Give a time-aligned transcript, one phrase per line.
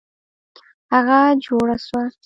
[0.93, 2.03] هغه جوړه سوه.